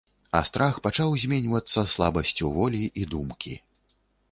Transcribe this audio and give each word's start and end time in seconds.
А 0.37 0.39
страх 0.49 0.79
пачаў 0.87 1.13
зменьвацца 1.25 1.85
слабасцю 1.97 2.51
волі 2.57 2.83
і 3.03 3.07
думкі. 3.15 3.53